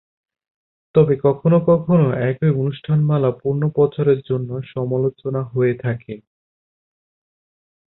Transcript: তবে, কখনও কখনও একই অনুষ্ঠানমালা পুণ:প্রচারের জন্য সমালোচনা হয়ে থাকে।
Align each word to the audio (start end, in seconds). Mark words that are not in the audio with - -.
তবে, 0.95 1.13
কখনও 1.25 1.59
কখনও 1.69 2.07
একই 2.29 2.51
অনুষ্ঠানমালা 2.61 3.29
পুণ:প্রচারের 3.41 4.19
জন্য 4.29 4.49
সমালোচনা 4.73 5.41
হয়ে 5.51 5.73
থাকে। 5.77 6.13